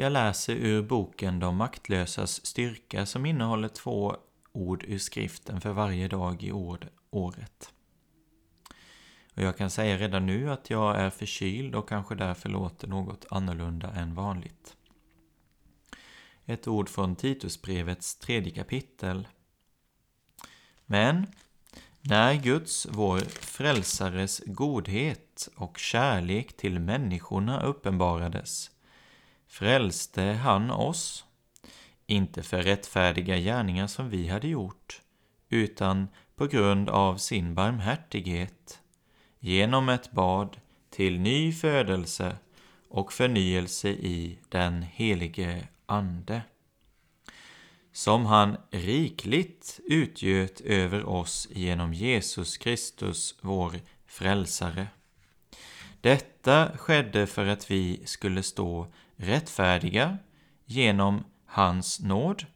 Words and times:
Jag 0.00 0.12
läser 0.12 0.54
ur 0.54 0.82
boken 0.82 1.38
De 1.38 1.56
maktlösas 1.56 2.46
styrka 2.46 3.06
som 3.06 3.26
innehåller 3.26 3.68
två 3.68 4.16
ord 4.52 4.84
ur 4.88 4.98
skriften 4.98 5.60
för 5.60 5.72
varje 5.72 6.08
dag 6.08 6.42
i 6.42 6.52
året. 7.10 7.72
Och 9.34 9.42
jag 9.42 9.56
kan 9.56 9.70
säga 9.70 9.98
redan 9.98 10.26
nu 10.26 10.50
att 10.50 10.70
jag 10.70 10.96
är 10.96 11.10
förkyld 11.10 11.74
och 11.74 11.88
kanske 11.88 12.14
därför 12.14 12.48
låter 12.48 12.88
något 12.88 13.26
annorlunda 13.30 13.90
än 13.90 14.14
vanligt. 14.14 14.76
Ett 16.44 16.68
ord 16.68 16.88
från 16.88 17.16
Titusbrevets 17.16 18.16
tredje 18.16 18.52
kapitel. 18.52 19.28
Men 20.86 21.26
när 22.00 22.34
Guds, 22.34 22.86
vår 22.90 23.18
frälsares 23.28 24.42
godhet 24.46 25.48
och 25.56 25.78
kärlek 25.78 26.56
till 26.56 26.80
människorna 26.80 27.62
uppenbarades 27.62 28.70
frälste 29.48 30.22
han 30.22 30.70
oss, 30.70 31.24
inte 32.06 32.42
för 32.42 32.62
rättfärdiga 32.62 33.36
gärningar 33.38 33.86
som 33.86 34.10
vi 34.10 34.28
hade 34.28 34.48
gjort, 34.48 35.02
utan 35.48 36.08
på 36.36 36.46
grund 36.46 36.88
av 36.88 37.16
sin 37.16 37.54
barmhärtighet, 37.54 38.80
genom 39.38 39.88
ett 39.88 40.12
bad 40.12 40.56
till 40.90 41.20
ny 41.20 41.52
födelse 41.52 42.36
och 42.88 43.12
förnyelse 43.12 43.88
i 43.88 44.38
den 44.48 44.82
helige 44.82 45.68
Ande, 45.86 46.42
som 47.92 48.26
han 48.26 48.56
rikligt 48.70 49.80
utgöt 49.84 50.60
över 50.60 51.04
oss 51.04 51.48
genom 51.50 51.94
Jesus 51.94 52.56
Kristus, 52.56 53.34
vår 53.40 53.80
Frälsare. 54.06 54.86
Detta 56.00 56.76
skedde 56.76 57.26
för 57.26 57.46
att 57.46 57.70
vi 57.70 58.00
skulle 58.04 58.42
stå 58.42 58.86
rättfärdiga 59.18 60.18
genom 60.66 61.24
hans 61.46 62.00
nåd 62.00 62.46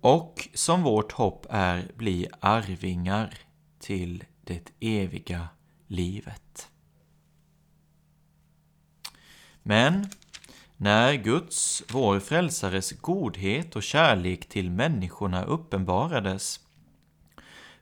och 0.00 0.48
som 0.54 0.82
vårt 0.82 1.12
hopp 1.12 1.46
är 1.50 1.90
bli 1.96 2.28
arvingar 2.40 3.38
till 3.78 4.24
det 4.44 4.70
eviga 4.80 5.48
livet. 5.86 6.68
Men 9.62 10.10
när 10.76 11.14
Guds, 11.14 11.82
vår 11.92 12.20
frälsares 12.20 12.92
godhet 12.92 13.76
och 13.76 13.82
kärlek 13.82 14.48
till 14.48 14.70
människorna 14.70 15.44
uppenbarades 15.44 16.60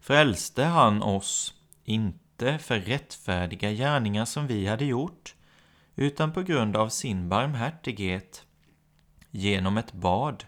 frälste 0.01 0.65
han 0.65 1.03
oss 1.03 1.55
inte 1.85 2.59
för 2.59 2.81
rättfärdiga 2.81 3.73
gärningar 3.73 4.25
som 4.25 4.47
vi 4.47 4.67
hade 4.67 4.85
gjort 4.85 5.34
utan 5.97 6.33
på 6.33 6.43
grund 6.43 6.77
av 6.77 6.89
sin 6.89 7.29
barmhärtighet 7.29 8.45
genom 9.31 9.79
ett 9.79 9.93
bad 9.93 10.45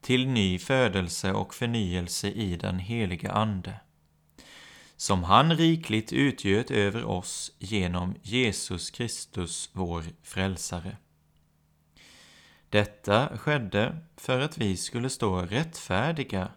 till 0.00 0.28
ny 0.28 0.58
födelse 0.58 1.32
och 1.32 1.54
förnyelse 1.54 2.28
i 2.28 2.56
den 2.56 2.78
heliga 2.78 3.32
Ande, 3.32 3.80
som 4.96 5.24
han 5.24 5.56
rikligt 5.56 6.12
utgöt 6.12 6.70
över 6.70 7.04
oss 7.04 7.52
genom 7.58 8.14
Jesus 8.22 8.90
Kristus, 8.90 9.70
vår 9.72 10.04
Frälsare. 10.22 10.96
Detta 12.68 13.38
skedde 13.38 13.98
för 14.16 14.40
att 14.40 14.58
vi 14.58 14.76
skulle 14.76 15.10
stå 15.10 15.40
rättfärdiga 15.40 16.48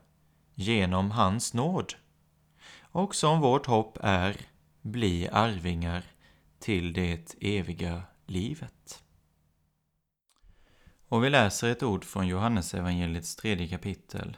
genom 0.55 1.11
hans 1.11 1.53
nåd 1.53 1.93
och 2.81 3.15
som 3.15 3.41
vårt 3.41 3.65
hopp 3.65 3.97
är 4.01 4.35
bli 4.81 5.29
arvingar 5.31 6.03
till 6.59 6.93
det 6.93 7.35
eviga 7.41 8.03
livet. 8.25 9.03
Och 11.07 11.23
vi 11.23 11.29
läser 11.29 11.69
ett 11.69 11.83
ord 11.83 12.03
från 12.03 12.27
Johannesevangeliets 12.27 13.35
tredje 13.35 13.67
kapitel. 13.67 14.37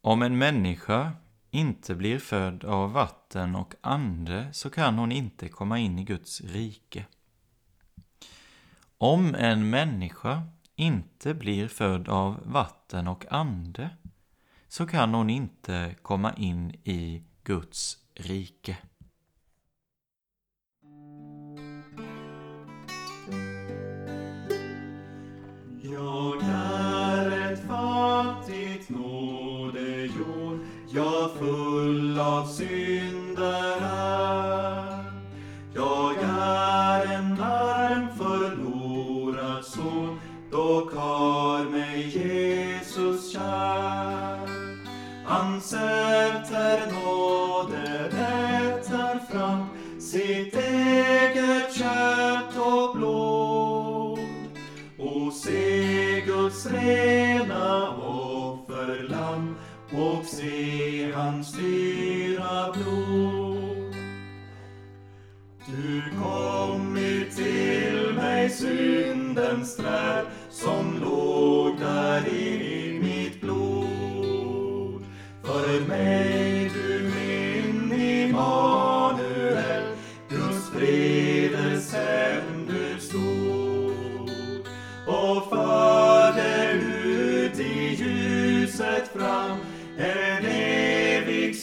Om 0.00 0.22
en 0.22 0.38
människa 0.38 1.12
inte 1.50 1.94
blir 1.94 2.18
född 2.18 2.64
av 2.64 2.92
vatten 2.92 3.56
och 3.56 3.74
ande 3.80 4.48
så 4.52 4.70
kan 4.70 4.98
hon 4.98 5.12
inte 5.12 5.48
komma 5.48 5.78
in 5.78 5.98
i 5.98 6.04
Guds 6.04 6.40
rike. 6.40 7.04
Om 8.98 9.34
en 9.34 9.70
människa 9.70 10.42
inte 10.76 11.34
blir 11.34 11.68
född 11.68 12.08
av 12.08 12.40
vatten 12.44 13.08
och 13.08 13.24
ande 13.30 13.90
så 14.68 14.86
kan 14.86 15.14
hon 15.14 15.30
inte 15.30 15.94
komma 16.02 16.34
in 16.34 16.70
i 16.84 17.22
Guds 17.44 17.98
rike. 18.14 18.78
Jag 25.92 26.42
är 26.42 27.52
ett 27.52 27.66
fattigt 27.68 28.88
nådejord, 28.88 30.58
jag 30.88 31.30
full 31.30 32.20
av 32.20 32.46
synder 32.46 33.76
är. 33.82 34.61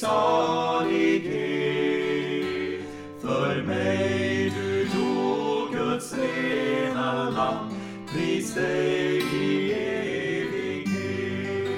Salighet. 0.09 1.69
För 3.21 3.63
mig 3.63 4.49
du 4.49 4.85
dog, 4.85 5.71
Guds 5.71 6.13
rena 6.13 7.29
lamm, 7.29 7.69
pris 8.07 8.53
dig 8.53 9.17
i 9.17 9.73
evighet. 10.41 11.69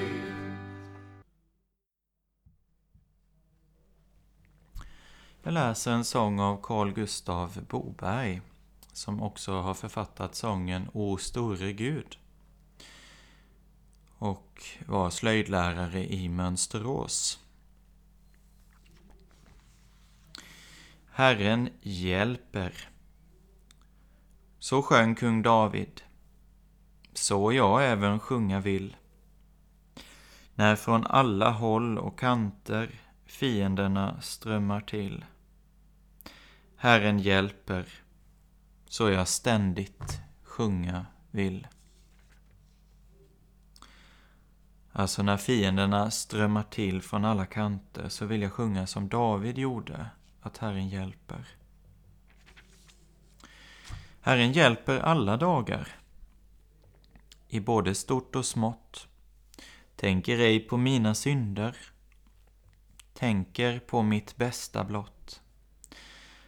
Jag 5.44 5.54
läser 5.54 5.92
en 5.92 6.06
sång 6.06 6.40
av 6.40 6.60
Carl 6.64 6.92
Gustav 6.92 7.60
Boberg 7.70 8.42
som 8.94 9.22
också 9.22 9.52
har 9.52 9.74
författat 9.74 10.36
sången 10.36 10.90
O 10.94 11.18
store 11.18 11.74
Gud 11.74 12.18
och 14.18 14.64
var 14.88 15.10
slöjdlärare 15.10 16.14
i 16.14 16.30
Mönsterås. 16.30 17.40
Herren 21.14 21.70
hjälper. 21.82 22.90
Så 24.60 24.82
sjöng 24.82 25.16
kung 25.16 25.42
David. 25.42 26.02
Så 27.14 27.54
jag 27.54 27.92
även 27.92 28.20
sjunga 28.20 28.60
vill. 28.60 28.96
När 30.56 30.76
från 30.76 31.06
alla 31.06 31.50
håll 31.50 31.98
och 31.98 32.20
kanter 32.20 32.90
fienderna 33.26 34.22
strömmar 34.22 34.82
till. 34.82 35.26
Herren 36.76 37.20
hjälper, 37.20 37.88
så 38.88 39.10
jag 39.10 39.28
ständigt 39.28 40.22
sjunga 40.44 41.06
vill. 41.32 41.68
Alltså 44.92 45.24
när 45.24 45.38
fienderna 45.38 46.12
strömmar 46.12 46.64
till 46.64 47.02
från 47.02 47.26
alla 47.26 47.46
kanter 47.46 48.10
så 48.10 48.26
vill 48.26 48.42
jag 48.42 48.54
sjunga 48.54 48.88
som 48.88 49.10
David 49.10 49.58
gjorde, 49.58 50.10
att 50.42 50.58
Herren 50.58 50.90
hjälper. 50.90 51.48
Herren 54.22 54.52
hjälper 54.54 55.00
alla 55.00 55.38
dagar, 55.38 55.88
i 57.48 57.60
både 57.60 57.96
stort 57.96 58.36
och 58.36 58.46
smått. 58.46 59.08
Tänker 59.96 60.40
ej 60.40 60.60
på 60.60 60.78
mina 60.78 61.16
synder, 61.16 61.78
tänker 63.14 63.80
på 63.80 64.02
mitt 64.02 64.36
bästa 64.38 64.84
blott. 64.84 65.42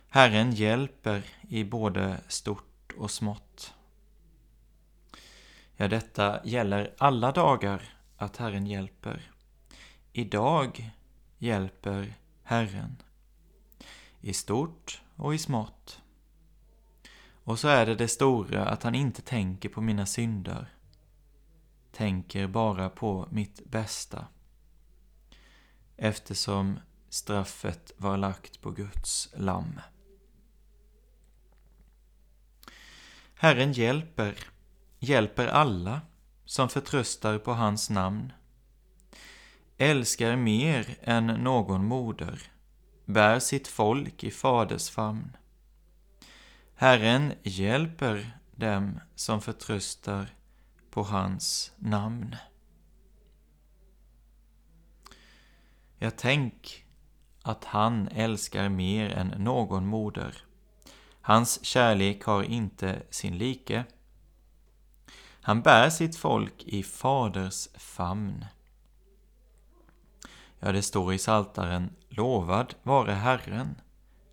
Herren 0.10 0.52
hjälper 0.52 1.24
i 1.42 1.64
både 1.64 2.22
stort 2.28 2.94
och 2.98 3.12
smått. 3.12 3.74
Ja, 5.76 5.88
detta 5.88 6.46
gäller 6.46 6.94
alla 6.98 7.32
dagar 7.32 7.84
att 8.18 8.38
Herren 8.38 8.68
hjälper. 8.68 9.32
Idag 10.14 10.92
hjälper 11.38 12.14
Herren. 12.44 12.96
I 14.26 14.34
stort 14.34 15.02
och 15.16 15.36
i 15.36 15.38
smått. 15.38 16.02
Och 17.44 17.60
så 17.60 17.68
är 17.68 17.86
det 17.86 17.96
det 17.96 18.08
stora 18.08 18.66
att 18.66 18.84
han 18.84 18.96
inte 18.96 19.22
tänker 19.22 19.70
på 19.70 19.82
mina 19.82 20.06
synder. 20.06 20.74
Tänker 21.92 22.48
bara 22.48 22.90
på 22.90 23.28
mitt 23.32 23.66
bästa. 23.66 24.28
Eftersom 25.98 26.80
straffet 27.10 27.92
var 27.98 28.18
lagt 28.18 28.62
på 28.62 28.72
Guds 28.72 29.30
lamm. 29.38 29.82
Herren 33.36 33.74
hjälper, 33.74 34.36
hjälper 35.00 35.48
alla 35.48 36.02
som 36.46 36.70
förtröstar 36.70 37.38
på 37.38 37.54
hans 37.54 37.90
namn. 37.90 38.34
Älskar 39.78 40.36
mer 40.36 40.98
än 41.02 41.28
någon 41.28 41.86
moder, 41.86 42.53
bär 43.06 43.40
sitt 43.40 43.68
folk 43.68 44.24
i 44.24 44.32
faders 44.32 44.90
famn. 44.90 45.38
Herren 46.76 47.34
hjälper 47.44 48.38
dem 48.52 49.00
som 49.16 49.42
förtröstar 49.42 50.36
på 50.90 51.04
hans 51.04 51.72
namn. 51.78 52.36
Jag 55.98 56.18
tänk 56.18 56.86
att 57.42 57.66
han 57.66 58.08
älskar 58.08 58.70
mer 58.70 59.10
än 59.10 59.28
någon 59.28 59.88
moder. 59.88 60.44
Hans 61.22 61.66
kärlek 61.66 62.24
har 62.24 62.44
inte 62.44 63.04
sin 63.10 63.38
like. 63.38 63.84
Han 65.42 65.62
bär 65.62 65.90
sitt 65.90 66.16
folk 66.16 66.64
i 66.64 66.84
faders 66.84 67.68
famn. 67.76 68.46
Ja, 70.60 70.72
det 70.72 70.82
står 70.82 71.14
i 71.14 71.18
Saltaren 71.18 71.90
Lovad 72.16 72.76
vare 72.84 73.12
Herren. 73.12 73.82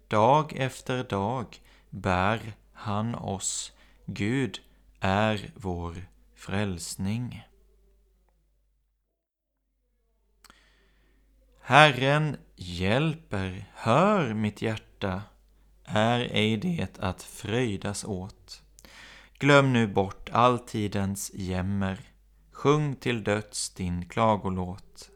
Dag 0.09 0.53
efter 0.57 1.05
dag 1.05 1.47
bär 1.91 2.53
han 2.73 3.15
oss. 3.15 3.73
Gud 4.07 4.59
är 5.01 5.51
vår 5.55 5.95
frälsning. 6.35 7.47
Herren 11.61 12.37
hjälper, 12.57 13.71
hör 13.75 14.35
mitt 14.35 14.63
hjärta, 14.63 15.23
är 15.85 16.21
ej 16.21 16.57
det 16.57 16.99
att 16.99 17.23
fröjdas 17.23 18.05
åt. 18.05 18.63
Glöm 19.39 19.73
nu 19.73 19.87
bort 19.87 20.31
alltidens 20.33 21.31
jämmer, 21.35 22.01
sjung 22.53 22.97
till 22.97 23.25
döds 23.25 23.71
din 23.75 24.09
klagolåt. 24.09 25.11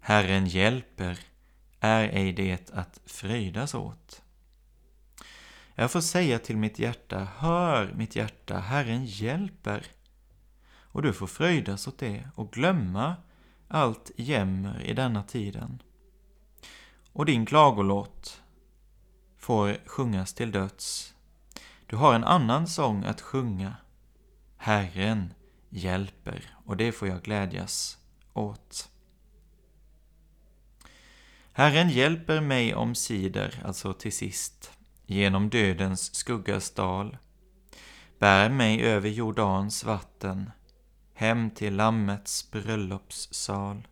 Herren 0.00 0.46
hjälper, 0.46 1.18
är 1.82 2.08
ej 2.08 2.32
det 2.32 2.70
att 2.70 3.00
fröjdas 3.04 3.74
åt. 3.74 4.22
Jag 5.74 5.90
får 5.90 6.00
säga 6.00 6.38
till 6.38 6.56
mitt 6.56 6.78
hjärta, 6.78 7.28
hör 7.36 7.92
mitt 7.92 8.16
hjärta, 8.16 8.58
Herren 8.58 9.04
hjälper. 9.04 9.86
Och 10.72 11.02
du 11.02 11.12
får 11.12 11.26
fröjdas 11.26 11.88
åt 11.88 11.98
det 11.98 12.28
och 12.34 12.52
glömma 12.52 13.16
allt 13.68 14.10
jämmer 14.16 14.82
i 14.84 14.94
denna 14.94 15.22
tiden. 15.22 15.82
Och 17.12 17.26
din 17.26 17.46
klagolåt 17.46 18.42
får 19.38 19.78
sjungas 19.86 20.34
till 20.34 20.52
döds. 20.52 21.14
Du 21.86 21.96
har 21.96 22.14
en 22.14 22.24
annan 22.24 22.66
sång 22.66 23.04
att 23.04 23.20
sjunga. 23.20 23.76
Herren 24.56 25.34
hjälper, 25.68 26.56
och 26.64 26.76
det 26.76 26.92
får 26.92 27.08
jag 27.08 27.22
glädjas 27.22 27.98
åt. 28.32 28.91
Herren 31.54 31.88
hjälper 31.88 32.40
mig 32.40 32.74
om 32.74 32.94
sidor, 32.94 33.50
alltså 33.64 33.92
till 33.92 34.12
sist, 34.12 34.72
genom 35.06 35.50
dödens 35.50 36.14
skuggas 36.14 36.70
dal. 36.70 37.16
Bär 38.18 38.48
mig 38.48 38.82
över 38.82 39.08
Jordans 39.08 39.84
vatten, 39.84 40.50
hem 41.14 41.50
till 41.50 41.76
Lammets 41.76 42.50
bröllopssal. 42.50 43.88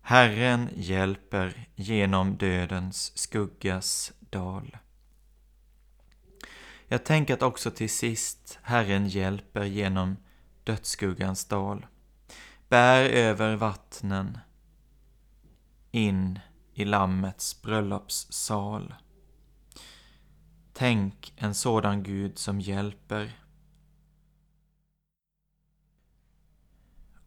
Herren 0.00 0.68
hjälper 0.74 1.68
genom 1.74 2.36
dödens 2.36 3.18
skuggas 3.18 4.12
dal. 4.30 4.76
Jag 6.88 7.04
tänker 7.04 7.34
att 7.34 7.42
också 7.42 7.70
till 7.70 7.90
sist 7.90 8.58
Herren 8.62 9.08
hjälper 9.08 9.64
genom 9.64 10.16
dödsskuggans 10.64 11.44
dal. 11.44 11.86
Bär 12.68 13.04
över 13.04 13.56
vattnen 13.56 14.38
in 15.90 16.38
i 16.78 16.84
Lammets 16.84 17.62
bröllopssal. 17.62 18.94
Tänk 20.72 21.32
en 21.36 21.54
sådan 21.54 22.02
Gud 22.02 22.38
som 22.38 22.60
hjälper. 22.60 23.32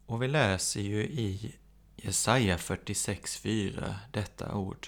Och 0.06 0.22
vi 0.24 0.28
läser 0.28 0.82
ju 0.82 1.04
i 1.04 1.56
Jesaja 1.96 2.58
46.4 2.58 3.94
detta 4.12 4.56
ord. 4.56 4.88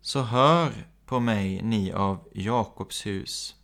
Så 0.00 0.22
hör 0.22 0.72
på 1.06 1.20
mig, 1.20 1.62
ni 1.62 1.92
av 1.92 2.28
Jakobs 2.32 3.06
hus, 3.06 3.56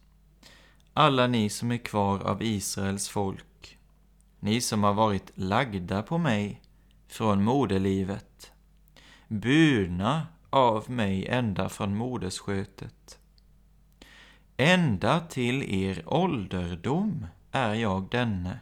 alla 0.93 1.27
ni 1.27 1.51
som 1.51 1.71
är 1.71 1.79
kvar 1.79 2.21
av 2.21 2.43
Israels 2.43 3.09
folk, 3.09 3.79
ni 4.41 4.61
som 4.61 4.85
har 4.85 4.95
varit 4.95 5.31
lagda 5.35 6.03
på 6.03 6.19
mig 6.19 6.63
från 7.09 7.45
moderlivet, 7.45 8.53
burna 9.29 10.27
av 10.51 10.91
mig 10.91 11.27
ända 11.27 11.69
från 11.69 11.97
moderskötet. 11.97 13.19
Ända 14.57 15.21
till 15.21 15.63
er 15.63 16.03
ålderdom 16.07 17.27
är 17.51 17.75
jag 17.75 18.11
denne, 18.11 18.59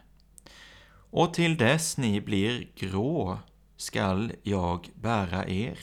och 1.09 1.33
till 1.33 1.57
dess 1.57 1.97
ni 1.97 2.21
blir 2.21 2.67
grå 2.75 3.39
skall 3.77 4.31
jag 4.43 4.89
bära 4.95 5.47
er. 5.47 5.79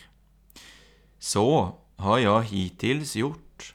Så 1.18 1.78
har 1.96 2.18
jag 2.18 2.42
hittills 2.42 3.16
gjort, 3.16 3.74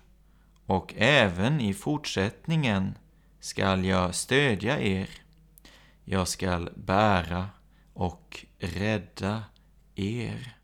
och 0.65 0.93
även 0.98 1.62
i 1.62 1.74
fortsättningen 1.74 2.98
skall 3.39 3.86
jag 3.86 4.15
stödja 4.15 4.79
er. 4.79 5.10
Jag 6.03 6.27
skall 6.27 6.69
bära 6.75 7.50
och 8.00 8.46
rädda 8.60 9.44
er. 9.96 10.59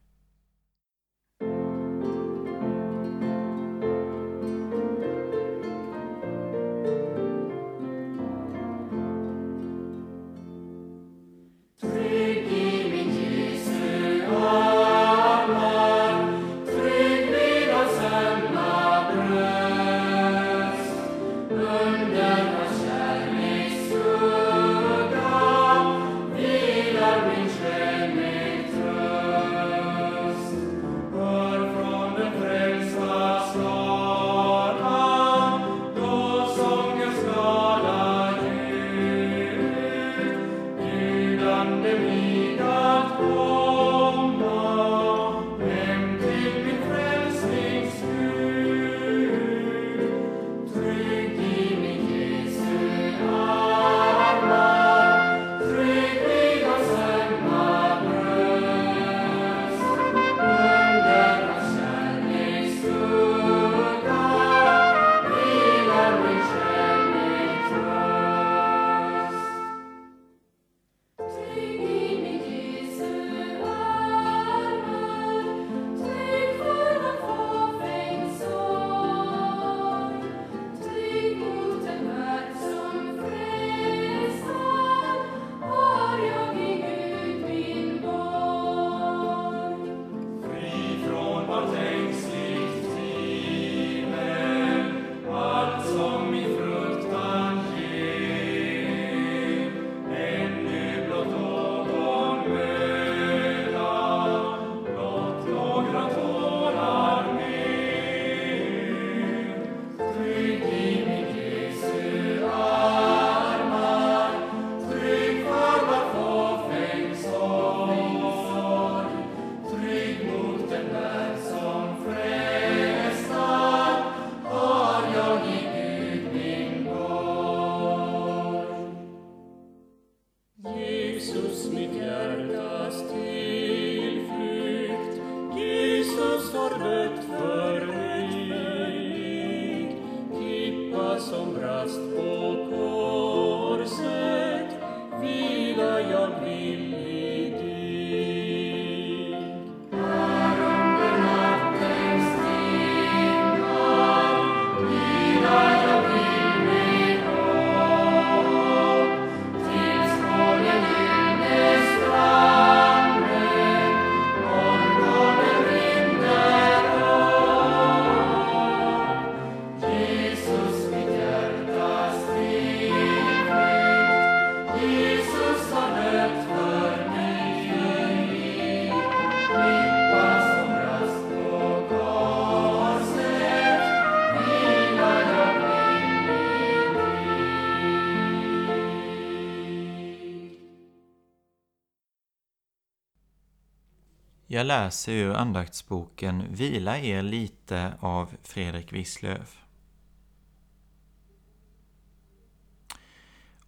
Jag 194.55 194.67
läser 194.67 195.11
ur 195.11 195.33
andaktsboken 195.33 196.55
Vila 196.55 196.99
er 196.99 197.21
lite 197.21 197.93
av 197.99 198.37
Fredrik 198.43 198.93
Wisslöf. 198.93 199.57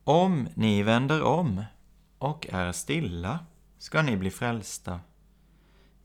Om 0.04 0.50
ni 0.54 0.84
vänder 0.84 1.24
om 1.24 1.64
och 2.18 2.48
är 2.50 2.72
stilla 2.72 3.46
ska 3.78 4.02
ni 4.02 4.18
bli 4.18 4.32
frälsta. 4.32 5.00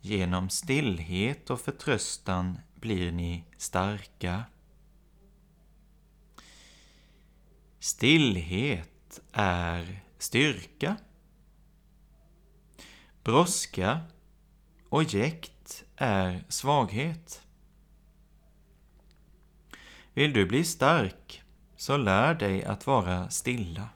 Genom 0.01 0.49
stillhet 0.49 1.51
och 1.51 1.61
förtröstan 1.61 2.59
blir 2.75 3.13
ni 3.13 3.45
starka. 3.57 4.45
Stillhet 7.79 9.21
är 9.33 10.03
styrka. 10.19 10.97
Brådska 13.25 14.01
och 14.93 15.05
jäkt 15.05 15.85
är 15.97 16.45
svaghet. 16.49 17.43
Vill 20.15 20.33
du 20.33 20.47
bli 20.47 20.65
stark, 20.65 21.43
så 21.77 21.97
lär 21.97 22.35
dig 22.35 22.65
att 22.65 22.87
vara 22.87 23.31
stilla. 23.31 23.89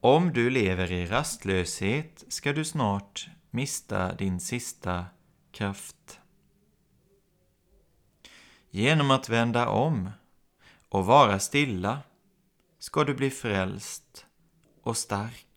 Om 0.00 0.32
du 0.32 0.50
lever 0.50 0.92
i 0.92 1.06
rastlöshet 1.06 2.24
ska 2.28 2.52
du 2.52 2.64
snart 2.64 3.28
mista 3.50 4.14
din 4.14 4.40
sista 4.40 5.06
kraft. 5.52 6.20
Genom 8.70 9.10
att 9.10 9.28
vända 9.28 9.68
om 9.68 10.10
och 10.88 11.06
vara 11.06 11.38
stilla 11.38 11.98
ska 12.78 13.04
du 13.04 13.14
bli 13.14 13.30
frälst 13.30 14.26
och 14.82 14.96
stark. 14.96 15.47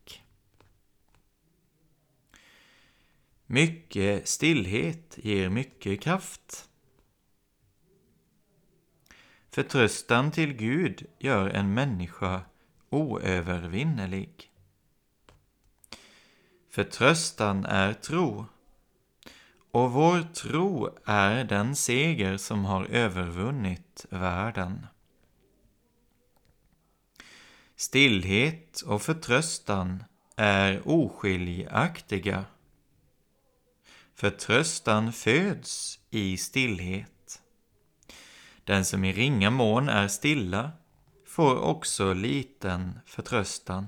Mycket 3.54 4.28
stillhet 4.28 5.18
ger 5.18 5.50
mycket 5.50 6.02
kraft. 6.02 6.70
Förtröstan 9.50 10.32
till 10.32 10.54
Gud 10.54 11.06
gör 11.20 11.50
en 11.50 11.74
människa 11.74 12.42
oövervinnerlig. 12.90 14.52
Förtröstan 16.70 17.66
är 17.66 17.94
tro, 17.94 18.46
och 19.72 19.92
vår 19.92 20.34
tro 20.34 20.98
är 21.06 21.44
den 21.44 21.76
seger 21.76 22.38
som 22.38 22.66
har 22.66 22.86
övervunnit 22.86 24.06
världen. 24.10 24.88
Stillhet 27.76 28.82
och 28.82 29.02
förtröstan 29.02 30.04
är 30.36 30.88
oskiljaktiga. 30.88 32.46
Förtröstan 34.22 35.14
föds 35.14 36.00
i 36.10 36.38
stillhet. 36.38 37.42
Den 38.64 38.86
som 38.86 39.04
i 39.04 39.14
ringa 39.14 39.50
mån 39.50 39.90
är 39.90 40.08
stilla 40.08 40.72
får 41.28 41.60
också 41.60 42.14
liten 42.14 43.00
förtröstan. 43.06 43.88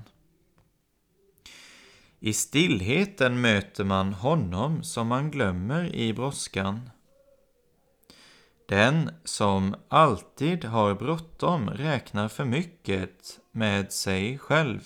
I 2.20 2.32
stillheten 2.32 3.40
möter 3.40 3.84
man 3.84 4.12
honom 4.12 4.82
som 4.82 5.06
man 5.06 5.30
glömmer 5.30 5.94
i 5.94 6.12
brådskan. 6.12 6.90
Den 8.68 9.10
som 9.24 9.74
alltid 9.88 10.64
har 10.64 10.94
bråttom 10.94 11.70
räknar 11.70 12.28
för 12.28 12.44
mycket 12.44 13.40
med 13.52 13.92
sig 13.92 14.38
själv. 14.38 14.80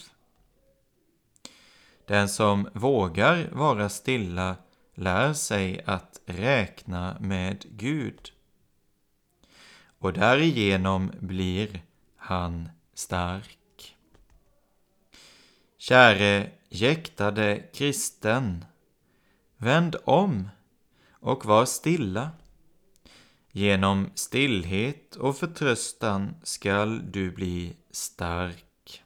Den 2.06 2.28
som 2.28 2.68
vågar 2.74 3.48
vara 3.52 3.88
stilla 3.88 4.56
lär 4.98 5.32
sig 5.32 5.82
att 5.84 6.20
räkna 6.26 7.16
med 7.20 7.64
Gud. 7.70 8.32
Och 9.98 10.12
därigenom 10.12 11.12
blir 11.20 11.82
han 12.16 12.68
stark. 12.94 13.96
Käre 15.78 16.50
jäktade 16.68 17.62
kristen, 17.74 18.64
vänd 19.56 19.96
om 20.04 20.48
och 21.10 21.44
var 21.44 21.64
stilla. 21.66 22.30
Genom 23.52 24.10
stillhet 24.14 25.16
och 25.16 25.36
förtröstan 25.36 26.34
skall 26.42 27.12
du 27.12 27.30
bli 27.30 27.76
stark. 27.90 29.02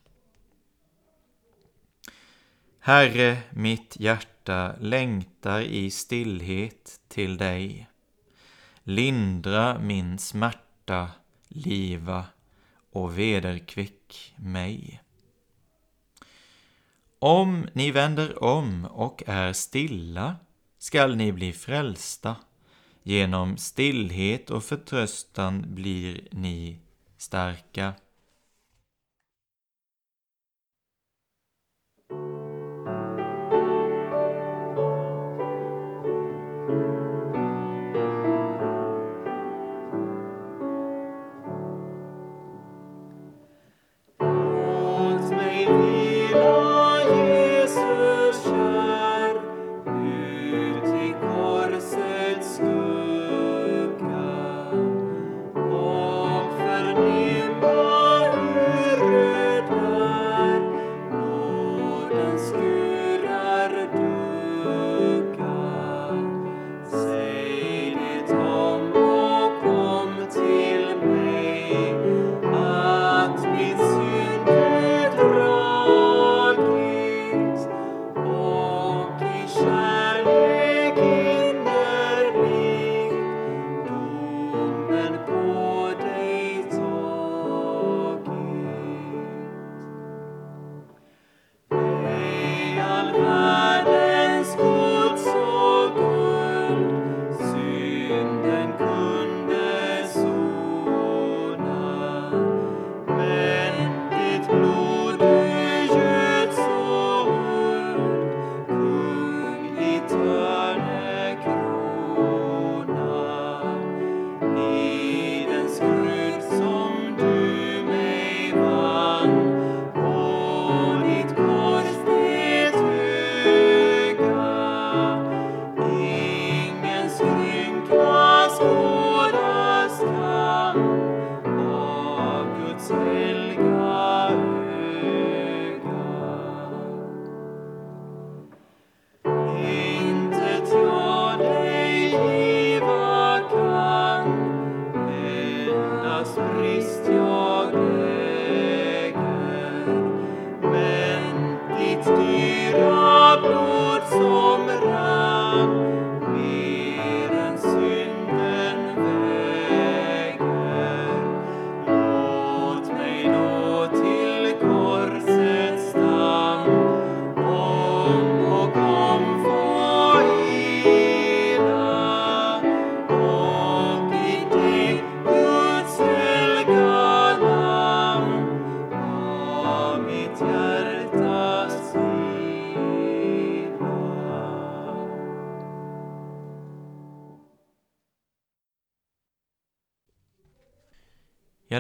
Herre, 2.81 3.39
mitt 3.51 3.97
hjärta 4.01 4.32
längtar 4.81 5.61
i 5.61 5.91
stillhet 5.91 7.01
till 7.09 7.37
dig. 7.37 7.89
Lindra 8.83 9.79
min 9.79 10.19
smärta, 10.19 11.11
liva 11.49 12.25
och 12.93 13.19
vederkvick 13.19 14.35
mig. 14.37 15.03
Om 17.19 17.69
ni 17.73 17.91
vänder 17.91 18.45
om 18.45 18.85
och 18.85 19.23
är 19.27 19.53
stilla 19.53 20.37
skall 20.79 21.17
ni 21.17 21.33
bli 21.33 21.53
frälsta. 21.53 22.37
Genom 23.03 23.57
stillhet 23.57 24.51
och 24.51 24.65
förtröstan 24.65 25.75
blir 25.75 26.29
ni 26.31 26.79
starka. 27.17 27.95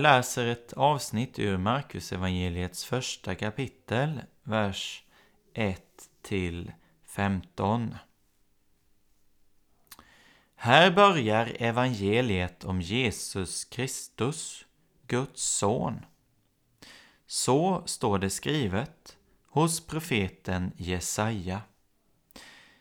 Jag 0.03 0.17
läser 0.17 0.47
ett 0.47 0.73
avsnitt 0.73 1.38
ur 1.38 1.57
Markus 1.57 2.12
evangeliets 2.12 2.85
första 2.85 3.35
kapitel, 3.35 4.21
vers 4.43 5.05
1 5.55 5.83
till 6.23 6.73
15. 7.07 7.95
Här 10.55 10.91
börjar 10.91 11.57
evangeliet 11.59 12.65
om 12.65 12.81
Jesus 12.81 13.65
Kristus, 13.65 14.65
Guds 15.07 15.43
son. 15.43 16.05
Så 17.27 17.83
står 17.87 18.19
det 18.19 18.31
skrivet 18.31 19.17
hos 19.47 19.87
profeten 19.87 20.73
Jesaja. 20.77 21.61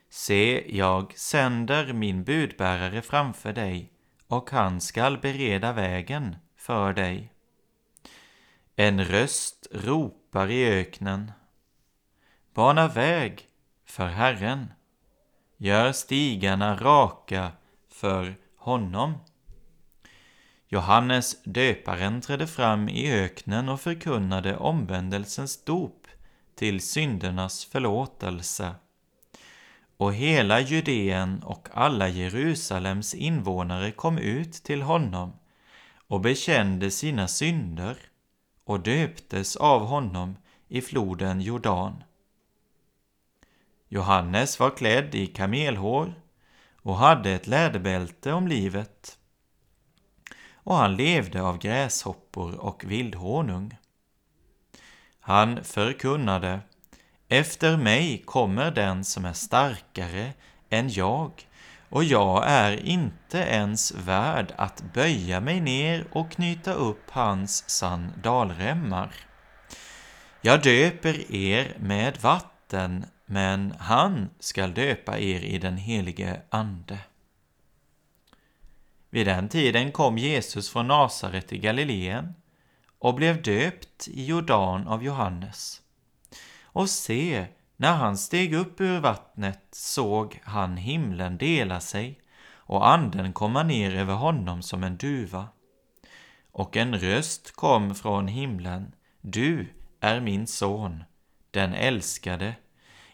Se, 0.10 0.78
jag 0.78 1.14
sänder 1.18 1.94
min 1.94 2.24
budbärare 2.24 3.02
framför 3.02 3.54
dig 3.54 3.94
och 4.28 4.50
han 4.52 4.82
skall 4.82 5.18
bereda 5.18 5.74
vägen 5.74 6.36
för 6.62 6.94
dig. 6.94 7.34
En 8.76 9.06
röst 9.06 9.68
ropar 9.72 10.52
i 10.52 10.66
öknen. 10.66 11.32
Bana 12.54 12.88
väg 12.88 13.48
för 13.86 14.08
Herren. 14.08 14.74
Gör 15.58 15.92
stigarna 15.92 16.76
raka 16.76 17.52
för 17.90 18.36
honom. 18.58 19.14
Johannes 20.68 21.44
döparen 21.44 22.22
trädde 22.22 22.48
fram 22.48 22.90
i 22.90 23.12
öknen 23.12 23.70
och 23.70 23.82
förkunnade 23.82 24.58
omvändelsens 24.58 25.64
dop 25.64 26.08
till 26.56 26.82
syndernas 26.82 27.66
förlåtelse. 27.66 28.76
Och 29.98 30.14
hela 30.14 30.60
Judeen 30.60 31.44
och 31.44 31.68
alla 31.74 32.08
Jerusalems 32.08 33.14
invånare 33.14 33.92
kom 33.92 34.18
ut 34.18 34.54
till 34.54 34.82
honom 34.82 35.41
och 36.12 36.22
bekände 36.22 36.92
sina 36.92 37.28
synder 37.28 37.98
och 38.64 38.80
döptes 38.80 39.56
av 39.56 39.86
honom 39.86 40.38
i 40.68 40.82
floden 40.82 41.42
Jordan. 41.42 42.04
Johannes 43.88 44.60
var 44.60 44.70
klädd 44.78 45.16
i 45.16 45.28
kamelhår 45.28 46.14
och 46.82 46.98
hade 46.98 47.32
ett 47.32 47.48
läderbälte 47.48 48.34
om 48.34 48.48
livet 48.48 49.18
och 50.54 50.76
han 50.76 50.96
levde 50.96 51.42
av 51.42 51.58
gräshoppor 51.58 52.56
och 52.56 52.84
vildhonung. 52.84 53.78
Han 55.20 55.64
förkunnade 55.64 56.60
Efter 57.28 57.78
mig 57.78 58.24
kommer 58.26 58.72
den 58.72 59.04
som 59.04 59.26
är 59.26 59.34
starkare 59.34 60.34
än 60.70 60.90
jag 60.90 61.48
och 61.92 62.04
jag 62.04 62.44
är 62.48 62.86
inte 62.86 63.38
ens 63.38 63.92
värd 63.92 64.54
att 64.56 64.84
böja 64.94 65.40
mig 65.40 65.62
ner 65.62 66.08
och 66.12 66.32
knyta 66.32 66.74
upp 66.74 67.10
hans 67.10 67.70
sandalremmar. 67.70 69.16
Jag 70.42 70.64
döper 70.64 71.36
er 71.36 71.78
med 71.80 72.18
vatten, 72.22 73.06
men 73.26 73.74
han 73.80 74.30
skall 74.40 74.74
döpa 74.74 75.20
er 75.20 75.40
i 75.40 75.58
den 75.58 75.78
helige 75.78 76.42
Ande. 76.50 77.00
Vid 79.10 79.28
den 79.28 79.50
tiden 79.50 79.92
kom 79.92 80.18
Jesus 80.18 80.70
från 80.70 80.88
Nasaret 80.88 81.54
i 81.54 81.58
Galileen 81.58 82.34
och 83.00 83.16
blev 83.16 83.42
döpt 83.42 84.08
i 84.08 84.26
Jordan 84.26 84.88
av 84.88 85.04
Johannes. 85.04 85.82
Och 86.64 86.90
se, 86.90 87.46
när 87.82 87.94
han 87.94 88.18
steg 88.18 88.54
upp 88.54 88.82
ur 88.82 89.00
vattnet 89.00 89.68
såg 89.72 90.42
han 90.44 90.78
himlen 90.78 91.38
dela 91.38 91.80
sig 91.80 92.20
och 92.54 92.90
anden 92.90 93.34
komma 93.34 93.64
ner 93.64 93.96
över 93.96 94.14
honom 94.14 94.62
som 94.62 94.84
en 94.84 94.98
duva. 94.98 95.48
Och 96.52 96.78
en 96.78 97.00
röst 97.00 97.52
kom 97.52 97.96
från 97.96 98.28
himlen. 98.28 98.96
Du 99.22 99.68
är 100.00 100.20
min 100.20 100.48
son, 100.48 101.04
den 101.52 101.74
älskade. 101.74 102.56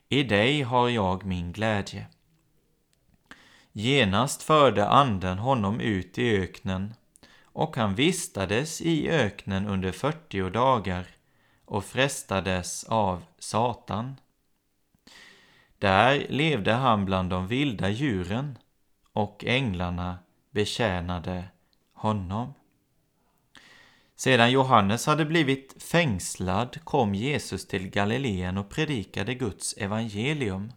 I 0.10 0.24
dig 0.24 0.62
har 0.62 0.90
jag 0.90 1.26
min 1.26 1.52
glädje. 1.52 2.08
Genast 3.72 4.44
förde 4.44 4.88
anden 4.88 5.38
honom 5.38 5.80
ut 5.80 6.18
i 6.18 6.38
öknen, 6.38 6.94
och 7.44 7.76
han 7.76 7.96
vistades 7.96 8.82
i 8.82 9.10
öknen 9.10 9.68
under 9.68 9.92
fyrtio 9.92 10.50
dagar 10.50 11.08
och 11.66 11.86
frestades 11.86 12.84
av 12.84 13.24
Satan. 13.40 14.16
Där 15.80 16.26
levde 16.30 16.74
han 16.74 17.06
bland 17.06 17.30
de 17.30 17.48
vilda 17.48 17.90
djuren, 17.90 18.58
och 19.14 19.46
änglarna 19.46 20.18
betjänade 20.52 21.44
honom. 21.94 22.54
Sedan 24.16 24.52
Johannes 24.52 25.06
hade 25.06 25.26
blivit 25.26 25.84
fängslad 25.84 26.80
kom 26.84 27.16
Jesus 27.16 27.68
till 27.68 27.90
Galileen 27.90 28.58
och 28.58 28.70
predikade 28.70 29.34
Guds 29.34 29.74
evangelium. 29.78 30.72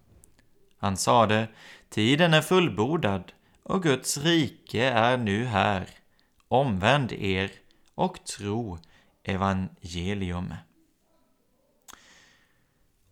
Han 0.78 0.96
sade, 0.96 1.48
tiden 1.88 2.34
är 2.34 2.40
fullbordad 2.40 3.32
och 3.62 3.82
Guds 3.82 4.18
rike 4.18 4.84
är 4.84 5.16
nu 5.16 5.44
här. 5.44 5.86
Omvänd 6.48 7.12
er 7.12 7.50
och 7.94 8.24
tro 8.24 8.78
evangelium. 9.22 10.54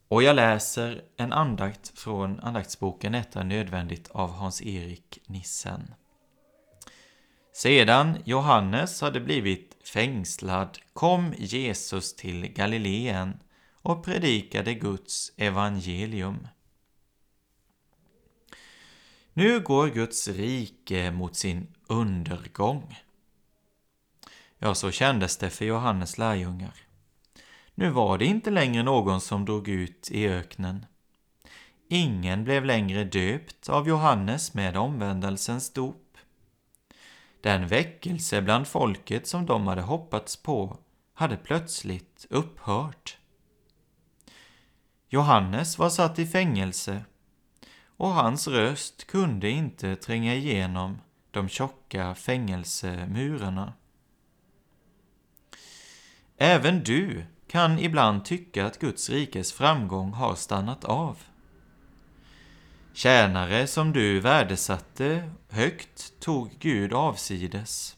Och 0.08 0.22
jag 0.22 0.36
läser 0.36 1.04
en 1.16 1.32
andakt 1.32 1.98
från 1.98 2.40
andaktsboken 2.40 3.12
Detta 3.12 3.40
är 3.40 3.44
nödvändigt 3.44 4.10
av 4.10 4.30
Hans-Erik 4.30 5.18
Nissen. 5.26 5.94
Sedan 7.52 8.18
Johannes 8.24 9.00
hade 9.00 9.20
blivit 9.20 9.76
fängslad 9.84 10.78
kom 10.92 11.34
Jesus 11.38 12.16
till 12.16 12.46
Galileen 12.46 13.40
och 13.82 14.04
predikade 14.04 14.74
Guds 14.74 15.32
evangelium. 15.36 16.48
Nu 19.32 19.60
går 19.60 19.88
Guds 19.88 20.28
rike 20.28 21.10
mot 21.10 21.36
sin 21.36 21.74
undergång. 21.86 22.98
Ja, 24.58 24.74
så 24.74 24.90
kändes 24.90 25.36
det 25.36 25.50
för 25.50 25.64
Johannes 25.64 26.18
lärjungar. 26.18 26.87
Nu 27.78 27.90
var 27.90 28.18
det 28.18 28.24
inte 28.24 28.50
längre 28.50 28.82
någon 28.82 29.20
som 29.20 29.44
drog 29.44 29.68
ut 29.68 30.10
i 30.10 30.28
öknen. 30.28 30.86
Ingen 31.88 32.44
blev 32.44 32.64
längre 32.64 33.04
döpt 33.04 33.68
av 33.68 33.88
Johannes 33.88 34.54
med 34.54 34.76
omvändelsens 34.76 35.72
dop. 35.72 36.16
Den 37.40 37.66
väckelse 37.66 38.42
bland 38.42 38.66
folket 38.66 39.26
som 39.26 39.46
de 39.46 39.66
hade 39.66 39.82
hoppats 39.82 40.36
på 40.36 40.78
hade 41.14 41.36
plötsligt 41.36 42.26
upphört. 42.30 43.18
Johannes 45.08 45.78
var 45.78 45.90
satt 45.90 46.18
i 46.18 46.26
fängelse 46.26 47.04
och 47.96 48.10
hans 48.10 48.48
röst 48.48 49.06
kunde 49.06 49.50
inte 49.50 49.96
tränga 49.96 50.34
igenom 50.34 50.98
de 51.30 51.48
tjocka 51.48 52.14
fängelsemurarna. 52.14 53.72
Även 56.36 56.82
du 56.82 57.24
kan 57.48 57.78
ibland 57.78 58.24
tycka 58.24 58.66
att 58.66 58.78
Guds 58.78 59.10
rikes 59.10 59.52
framgång 59.52 60.12
har 60.12 60.34
stannat 60.34 60.84
av. 60.84 61.18
Tjänare 62.92 63.66
som 63.66 63.92
du 63.92 64.20
värdesatte 64.20 65.30
högt 65.48 66.20
tog 66.20 66.50
Gud 66.58 66.92
avsides. 66.92 67.96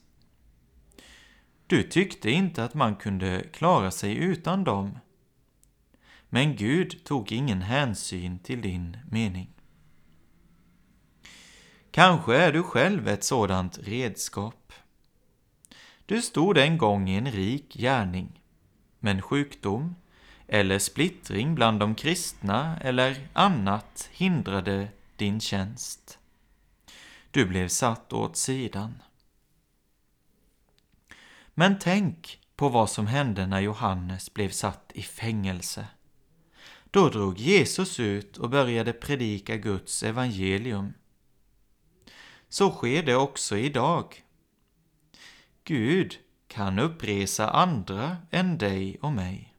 Du 1.67 1.83
tyckte 1.83 2.31
inte 2.31 2.65
att 2.65 2.75
man 2.75 2.97
kunde 2.97 3.45
klara 3.53 3.91
sig 3.91 4.17
utan 4.17 4.65
dem. 4.65 4.99
Men 6.29 6.57
Gud 6.57 7.05
tog 7.05 7.33
ingen 7.33 7.63
hänsyn 7.63 8.39
till 8.39 8.63
din 8.63 8.97
mening. 9.11 9.51
Kanske 11.91 12.37
är 12.37 12.53
du 12.53 12.63
själv 12.63 13.09
ett 13.09 13.25
sådant 13.25 13.79
redskap. 13.79 14.73
Du 16.07 16.23
stod 16.23 16.59
en 16.59 16.79
gång 16.79 17.09
i 17.09 17.17
en 17.17 17.33
rik 17.33 17.75
gärning 17.75 18.40
men 19.01 19.23
sjukdom 19.23 19.95
eller 20.47 20.79
splittring 20.79 21.55
bland 21.55 21.81
de 21.81 21.95
kristna 21.95 22.79
eller 22.81 23.29
annat 23.33 24.09
hindrade 24.13 24.89
din 25.17 25.41
tjänst. 25.41 26.19
Du 27.31 27.47
blev 27.47 27.69
satt 27.69 28.13
åt 28.13 28.37
sidan. 28.37 29.03
Men 31.55 31.79
tänk 31.79 32.41
på 32.57 32.69
vad 32.69 32.91
som 32.91 33.07
hände 33.07 33.47
när 33.47 33.61
Johannes 33.61 34.35
blev 34.35 34.51
satt 34.51 34.93
i 34.95 35.03
fängelse. 35.03 35.87
Då 36.91 37.09
drog 37.09 37.39
Jesus 37.39 38.01
ut 38.01 38.37
och 38.37 38.51
började 38.51 38.93
predika 38.93 39.57
Guds 39.57 40.03
evangelium. 40.03 40.93
Så 42.49 42.71
sker 42.71 43.03
det 43.03 43.17
också 43.17 43.57
idag. 43.57 44.25
Gud 45.65 46.19
kan 46.51 46.79
uppresa 46.79 47.51
andra 47.51 48.17
än 48.31 48.59
dig 48.59 48.99
och 49.03 49.13
mig. 49.13 49.55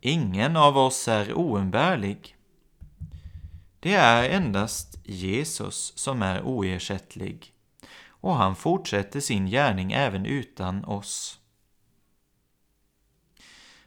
Ingen 0.00 0.56
av 0.56 0.78
oss 0.78 1.08
är 1.08 1.38
oumbärlig. 1.38 2.36
Det 3.80 3.94
är 3.94 4.30
endast 4.30 4.98
Jesus 5.04 5.92
som 5.96 6.22
är 6.22 6.42
oersättlig 6.42 7.52
och 8.06 8.36
han 8.36 8.56
fortsätter 8.56 9.20
sin 9.20 9.46
gärning 9.46 9.92
även 9.92 10.26
utan 10.26 10.84
oss. 10.84 11.40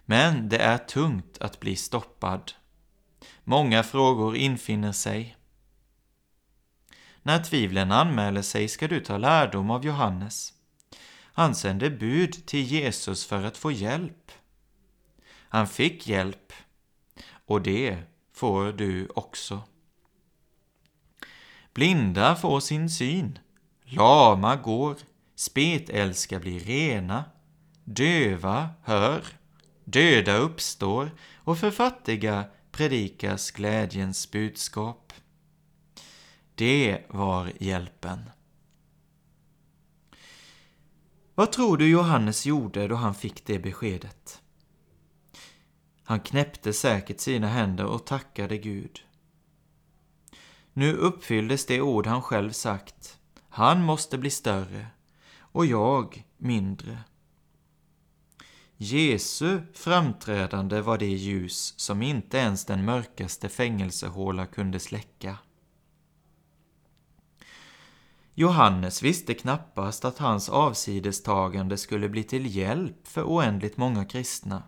Men 0.05 0.49
det 0.49 0.59
är 0.59 0.77
tungt 0.77 1.37
att 1.37 1.59
bli 1.59 1.75
stoppad. 1.75 2.51
Många 3.43 3.83
frågor 3.83 4.35
infinner 4.35 4.91
sig. 4.91 5.37
När 7.21 7.43
tvivlen 7.43 7.91
anmäler 7.91 8.41
sig 8.41 8.67
ska 8.67 8.87
du 8.87 8.99
ta 8.99 9.17
lärdom 9.17 9.71
av 9.71 9.85
Johannes. 9.85 10.53
Han 11.33 11.55
sände 11.55 11.89
bud 11.89 12.45
till 12.45 12.63
Jesus 12.63 13.25
för 13.25 13.43
att 13.43 13.57
få 13.57 13.71
hjälp. 13.71 14.31
Han 15.49 15.67
fick 15.67 16.07
hjälp, 16.07 16.53
och 17.45 17.61
det 17.61 17.97
får 18.33 18.71
du 18.71 19.07
också. 19.15 19.61
Blinda 21.73 22.35
får 22.35 22.59
sin 22.59 22.89
syn, 22.89 23.39
lama 23.83 24.55
går, 24.55 24.97
spetälska 25.35 26.39
blir 26.39 26.59
rena, 26.59 27.25
döva 27.83 28.69
hör, 28.83 29.23
döda 29.83 30.37
uppstår 30.37 31.11
och 31.35 31.57
för 31.57 31.71
fattiga 31.71 32.45
predikas 32.71 33.51
glädjens 33.51 34.31
budskap. 34.31 35.13
Det 36.55 37.05
var 37.09 37.51
hjälpen. 37.59 38.29
Vad 41.35 41.51
tror 41.51 41.77
du 41.77 41.89
Johannes 41.89 42.45
gjorde 42.45 42.87
då 42.87 42.95
han 42.95 43.15
fick 43.15 43.45
det 43.45 43.59
beskedet? 43.59 44.41
Han 46.03 46.19
knäppte 46.19 46.73
säkert 46.73 47.19
sina 47.19 47.47
händer 47.47 47.85
och 47.85 48.05
tackade 48.05 48.57
Gud. 48.57 49.01
Nu 50.73 50.93
uppfylldes 50.93 51.65
det 51.65 51.81
ord 51.81 52.07
han 52.07 52.21
själv 52.21 52.51
sagt. 52.51 53.17
Han 53.49 53.83
måste 53.83 54.17
bli 54.17 54.29
större 54.29 54.87
och 55.39 55.65
jag 55.65 56.25
mindre. 56.37 56.97
Jesu 58.77 59.61
framträdande 59.73 60.81
var 60.81 60.97
det 60.97 61.05
ljus 61.05 61.73
som 61.77 62.01
inte 62.01 62.37
ens 62.37 62.65
den 62.65 62.85
mörkaste 62.85 63.49
fängelsehåla 63.49 64.45
kunde 64.45 64.79
släcka. 64.79 65.37
Johannes 68.41 69.03
visste 69.03 69.33
knappast 69.33 70.05
att 70.05 70.17
hans 70.17 70.49
avsidestagande 70.49 71.77
skulle 71.77 72.09
bli 72.09 72.23
till 72.23 72.55
hjälp 72.55 73.07
för 73.07 73.23
oändligt 73.23 73.77
många 73.77 74.05
kristna. 74.05 74.63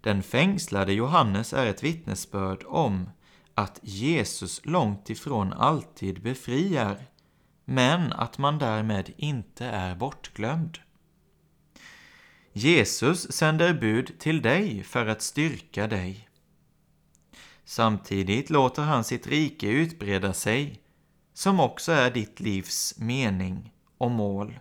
Den 0.00 0.22
fängslade 0.22 0.92
Johannes 0.92 1.52
är 1.52 1.66
ett 1.66 1.82
vittnesbörd 1.82 2.64
om 2.66 3.10
att 3.54 3.80
Jesus 3.82 4.60
långt 4.64 5.10
ifrån 5.10 5.52
alltid 5.52 6.22
befriar, 6.22 7.06
men 7.64 8.12
att 8.12 8.38
man 8.38 8.58
därmed 8.58 9.12
inte 9.16 9.66
är 9.66 9.94
bortglömd. 9.94 10.78
Jesus 12.52 13.32
sänder 13.32 13.74
bud 13.74 14.18
till 14.18 14.42
dig 14.42 14.82
för 14.82 15.06
att 15.06 15.22
styrka 15.22 15.86
dig. 15.86 16.28
Samtidigt 17.64 18.50
låter 18.50 18.82
han 18.82 19.04
sitt 19.04 19.26
rike 19.26 19.68
utbreda 19.68 20.32
sig, 20.32 20.81
som 21.32 21.60
också 21.60 21.92
är 21.92 22.10
ditt 22.10 22.40
livs 22.40 22.94
mening 22.98 23.72
och 23.98 24.10
mål. 24.10 24.58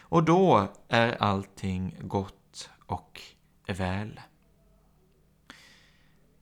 Och 0.00 0.24
då 0.24 0.72
är 0.88 1.22
allting 1.22 1.94
gott 2.00 2.70
och 2.86 3.20
väl. 3.66 4.20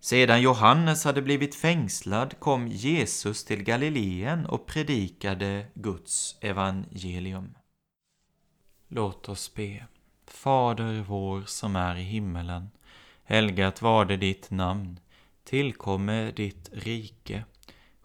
Sedan 0.00 0.42
Johannes 0.42 1.04
hade 1.04 1.22
blivit 1.22 1.54
fängslad 1.54 2.38
kom 2.38 2.68
Jesus 2.68 3.44
till 3.44 3.62
Galileen 3.62 4.46
och 4.46 4.66
predikade 4.66 5.66
Guds 5.74 6.36
evangelium. 6.40 7.54
Låt 8.88 9.28
oss 9.28 9.54
be. 9.54 9.86
Fader 10.26 11.02
vår 11.02 11.42
som 11.46 11.76
är 11.76 11.96
i 11.96 12.02
himmelen. 12.02 12.70
Helgat 13.24 13.82
varde 13.82 14.16
ditt 14.16 14.50
namn. 14.50 15.00
Tillkomme 15.44 16.30
ditt 16.30 16.70
rike. 16.72 17.44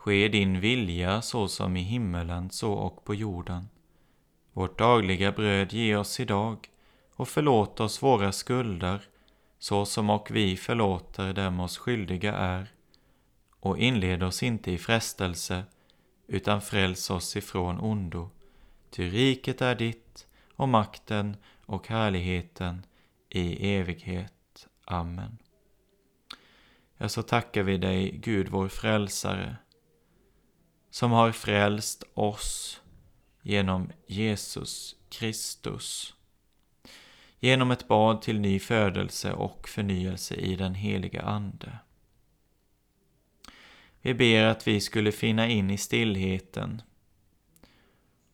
Ske 0.03 0.27
din 0.27 0.59
vilja 0.59 1.21
så 1.21 1.47
som 1.47 1.77
i 1.77 1.81
himmelen 1.81 2.49
så 2.49 2.73
och 2.73 3.05
på 3.05 3.15
jorden. 3.15 3.69
Vårt 4.53 4.79
dagliga 4.79 5.31
bröd 5.31 5.73
ge 5.73 5.95
oss 5.95 6.19
idag 6.19 6.69
och 7.15 7.27
förlåt 7.27 7.79
oss 7.79 8.03
våra 8.03 8.31
skulder 8.31 9.01
så 9.59 9.85
som 9.85 10.09
och 10.09 10.31
vi 10.31 10.57
förlåter 10.57 11.33
dem 11.33 11.59
oss 11.59 11.77
skyldiga 11.77 12.33
är. 12.33 12.73
Och 13.59 13.77
inled 13.77 14.23
oss 14.23 14.43
inte 14.43 14.71
i 14.71 14.77
frestelse, 14.77 15.63
utan 16.27 16.61
fräls 16.61 17.09
oss 17.09 17.35
ifrån 17.35 17.79
ondo. 17.79 18.29
Ty 18.89 19.09
riket 19.09 19.61
är 19.61 19.75
ditt, 19.75 20.27
och 20.55 20.69
makten 20.69 21.37
och 21.65 21.87
härligheten 21.87 22.85
i 23.29 23.73
evighet. 23.75 24.67
Amen. 24.85 25.37
Ja, 26.97 27.09
så 27.09 27.23
tackar 27.23 27.63
vi 27.63 27.77
dig, 27.77 28.11
Gud 28.11 28.49
vår 28.49 28.67
frälsare, 28.67 29.57
som 30.91 31.11
har 31.11 31.31
frälst 31.31 32.03
oss 32.13 32.81
genom 33.41 33.91
Jesus 34.07 34.95
Kristus 35.09 36.13
genom 37.43 37.71
ett 37.71 37.87
bad 37.87 38.21
till 38.21 38.39
ny 38.39 38.59
födelse 38.59 39.33
och 39.33 39.69
förnyelse 39.69 40.35
i 40.35 40.55
den 40.55 40.75
heliga 40.75 41.21
Ande. 41.21 41.77
Vi 44.01 44.13
ber 44.13 44.43
att 44.43 44.67
vi 44.67 44.81
skulle 44.81 45.11
finna 45.11 45.47
in 45.47 45.69
i 45.69 45.77
stillheten 45.77 46.81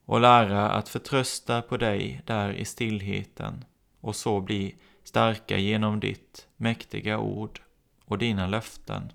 och 0.06 0.22
lära 0.22 0.70
att 0.70 0.90
förtrösta 0.90 1.62
på 1.62 1.78
dig 1.78 2.22
där 2.26 2.54
i 2.54 2.66
stillheten 2.66 3.66
och 4.02 4.16
så 4.16 4.42
bli 4.42 4.76
starka 5.04 5.58
genom 5.58 6.00
ditt 6.00 6.48
mäktiga 6.58 7.20
ord 7.20 7.62
och 8.06 8.18
dina 8.18 8.48
löften. 8.48 9.12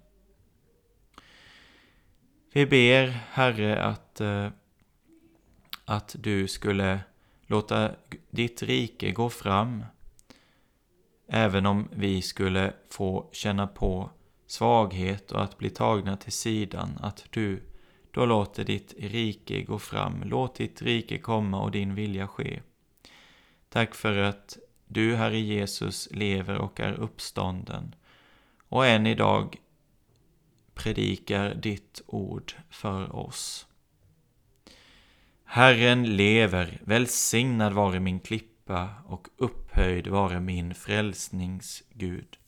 Vi 2.54 2.66
ber, 2.66 3.06
Herre, 3.30 3.82
att, 3.82 4.20
eh, 4.20 4.48
att 5.84 6.16
du 6.18 6.48
skulle 6.48 7.00
låta 7.46 7.90
ditt 8.30 8.62
rike 8.62 9.10
gå 9.10 9.30
fram, 9.30 9.84
även 11.28 11.66
om 11.66 11.88
vi 11.92 12.22
skulle 12.22 12.72
få 12.90 13.28
känna 13.32 13.66
på 13.66 14.10
svaghet 14.46 15.32
och 15.32 15.42
att 15.42 15.58
bli 15.58 15.70
tagna 15.70 16.16
till 16.16 16.32
sidan, 16.32 16.98
att 17.02 17.26
du 17.30 17.62
då 18.10 18.26
låter 18.26 18.64
ditt 18.64 18.94
rike 18.98 19.62
gå 19.62 19.78
fram. 19.78 20.22
Låt 20.24 20.54
ditt 20.54 20.82
rike 20.82 21.18
komma 21.18 21.62
och 21.62 21.70
din 21.70 21.94
vilja 21.94 22.28
ske. 22.28 22.60
Tack 23.68 23.94
för 23.94 24.16
att 24.16 24.58
du, 24.86 25.16
Herre 25.16 25.38
Jesus, 25.38 26.08
lever 26.10 26.56
och 26.56 26.80
är 26.80 26.92
uppstånden 26.92 27.94
och 28.68 28.86
än 28.86 29.06
idag 29.06 29.56
predikar 30.74 31.54
ditt 31.54 32.02
ord 32.06 32.52
för 32.70 33.16
oss. 33.16 33.66
Herren 35.44 36.16
lever, 36.16 36.80
välsignad 36.84 37.72
vare 37.72 38.00
min 38.00 38.20
klippa 38.20 38.90
och 39.06 39.28
upphöjd 39.36 40.06
vare 40.06 40.40
min 40.40 40.74
frälsningsgud. 40.74 42.38